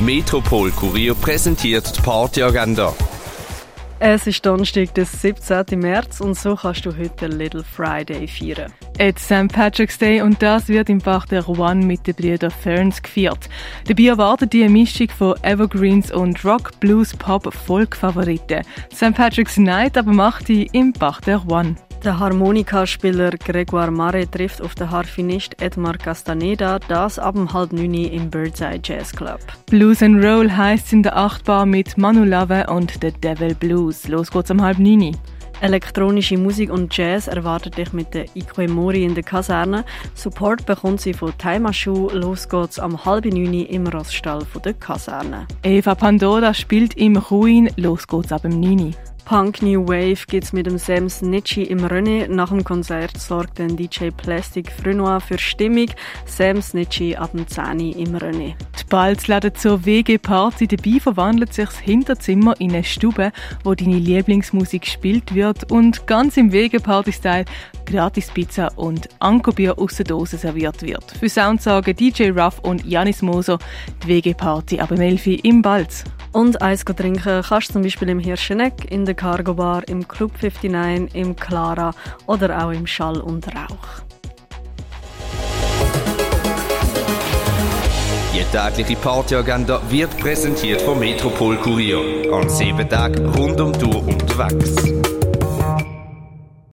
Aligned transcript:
Metropol 0.00 0.70
Kurier 0.70 1.12
präsentiert 1.12 1.96
die 1.96 2.00
Partyagenda. 2.00 2.94
Es 3.98 4.28
ist 4.28 4.46
Donnerstag, 4.46 4.94
der 4.94 5.04
17. 5.04 5.64
März 5.76 6.20
und 6.20 6.38
so 6.38 6.54
kannst 6.54 6.86
du 6.86 6.96
heute 6.96 7.26
Little 7.26 7.64
Friday 7.64 8.28
feiern. 8.28 8.72
Es 8.96 9.24
St. 9.24 9.48
Patrick's 9.52 9.98
Day 9.98 10.22
und 10.22 10.40
das 10.40 10.68
wird 10.68 10.88
im 10.88 10.98
Bach 10.98 11.26
der 11.26 11.48
One 11.48 11.84
mit 11.84 12.06
den 12.06 12.14
Brüdern 12.14 12.52
Ferns 12.52 13.02
gefeiert. 13.02 13.48
Dabei 13.88 14.04
erwartet 14.04 14.52
die 14.52 14.62
eine 14.62 14.70
Mischung 14.70 15.08
von 15.08 15.34
Evergreens 15.42 16.12
und 16.12 16.44
Rock, 16.44 16.78
Blues, 16.78 17.16
Pop, 17.16 17.52
Folk-Favoriten. 17.52 18.62
St. 18.94 19.14
Patrick's 19.14 19.56
Night 19.56 19.98
aber 19.98 20.12
macht 20.12 20.46
die 20.46 20.68
im 20.72 20.92
Bach 20.92 21.20
der 21.22 21.44
One. 21.48 21.74
Der 22.04 22.16
Harmonikaspieler 22.16 23.32
Gregoire 23.32 23.90
Mare 23.90 24.30
trifft 24.30 24.62
auf 24.62 24.76
den 24.76 24.88
Harfinist 24.88 25.60
Edmar 25.60 25.98
Castaneda, 25.98 26.78
das 26.78 27.18
ab 27.18 27.34
um 27.34 27.52
halb 27.52 27.72
neun 27.72 27.92
im 27.92 28.30
Birdseye 28.30 28.78
Jazz 28.80 29.10
Club. 29.10 29.40
Blues 29.66 30.00
and 30.00 30.24
Roll 30.24 30.48
heisst 30.48 30.92
in 30.92 31.02
der 31.02 31.16
Achtbar 31.16 31.66
mit 31.66 31.98
Manu 31.98 32.22
Lave 32.22 32.66
und 32.68 32.92
The 33.02 33.10
Devil 33.10 33.56
Blues. 33.56 34.06
Los 34.06 34.30
geht's 34.30 34.50
um 34.52 34.62
halb 34.62 34.78
neun. 34.78 35.16
Elektronische 35.60 36.38
Musik 36.38 36.70
und 36.70 36.96
Jazz 36.96 37.26
erwartet 37.26 37.76
dich 37.76 37.92
mit 37.92 38.14
der 38.14 38.26
Mori 38.68 39.02
in 39.02 39.16
der 39.16 39.24
Kaserne. 39.24 39.84
Support 40.14 40.66
bekommt 40.66 41.00
sie 41.00 41.12
von 41.12 41.36
Taimashu. 41.36 42.10
Los 42.12 42.48
geht's 42.48 42.78
am 42.78 43.04
halb 43.04 43.24
neun 43.24 43.54
im 43.54 43.88
Roststall 43.88 44.46
der 44.64 44.74
Kaserne. 44.74 45.48
Eva 45.64 45.96
Pandora 45.96 46.54
spielt 46.54 46.94
im 46.94 47.16
Ruin. 47.16 47.70
Los 47.76 48.06
geht's 48.06 48.30
ab 48.30 48.42
dem 48.42 48.60
9. 48.60 48.94
Punk 49.28 49.60
New 49.60 49.86
Wave 49.86 50.24
geht's 50.26 50.54
mit 50.54 50.64
dem 50.64 50.78
Sam 50.78 51.10
Snitchy 51.10 51.64
im 51.64 51.84
René. 51.84 52.28
Nach 52.28 52.48
dem 52.48 52.64
Konzert 52.64 53.18
sorgt 53.18 53.58
dann 53.58 53.76
DJ 53.76 54.08
Plastic 54.08 54.72
Frenoir 54.72 55.20
für 55.20 55.36
Stimmung. 55.36 55.90
Sam 56.24 56.62
Snitchy 56.62 57.14
ab 57.14 57.32
dem 57.32 57.46
10 57.46 57.92
im 57.92 58.16
René. 58.16 58.54
Die 58.88 58.96
Balz 58.96 59.26
laden 59.26 59.54
zur 59.54 59.84
WG-Party. 59.84 60.66
Dabei 60.66 60.98
verwandelt 60.98 61.52
sich 61.52 61.66
das 61.66 61.78
Hinterzimmer 61.78 62.58
in 62.58 62.70
eine 62.70 62.84
Stube, 62.84 63.32
wo 63.62 63.74
deine 63.74 63.98
Lieblingsmusik 63.98 64.80
gespielt 64.80 65.34
wird 65.34 65.70
und 65.70 66.06
ganz 66.06 66.38
im 66.38 66.52
WG-Party-Style 66.52 67.44
gratis 67.84 68.30
Pizza 68.30 68.72
und 68.76 69.10
Ankobier 69.18 69.78
aus 69.78 69.96
der 69.96 70.06
Dose 70.06 70.38
serviert 70.38 70.80
wird. 70.80 71.04
Für 71.10 71.28
Sound 71.28 71.60
sagen 71.60 71.94
DJ 71.94 72.30
Ruff 72.30 72.60
und 72.60 72.82
Janis 72.86 73.20
Moser 73.20 73.58
die 74.04 74.08
WG-Party 74.08 74.80
ab 74.80 74.90
11 74.90 75.44
im 75.44 75.60
Balz. 75.60 76.04
Und 76.32 76.62
Eis 76.62 76.82
trinken 76.82 77.42
kannst 77.46 77.68
du 77.68 77.72
zum 77.74 77.82
Beispiel 77.82 78.08
im 78.08 78.20
Hirscheneck, 78.20 78.90
in 78.90 79.04
der 79.04 79.14
Cargo 79.14 79.52
Bar, 79.52 79.86
im 79.86 80.08
Club 80.08 80.32
59, 80.40 81.14
im 81.14 81.36
Clara 81.36 81.92
oder 82.24 82.64
auch 82.64 82.70
im 82.70 82.86
Schall 82.86 83.20
und 83.20 83.48
Rauch. 83.48 84.07
Die 88.34 88.44
tägliche 88.44 88.96
Partyagenda 88.96 89.80
wird 89.88 90.16
präsentiert 90.18 90.82
vom 90.82 90.98
Metropol 90.98 91.56
Kurier. 91.56 92.30
An 92.32 92.48
sieben 92.48 92.88
Tagen 92.88 93.26
rund 93.30 93.58
um 93.60 93.72
Tour 93.72 94.06
unterwegs. 94.06 95.17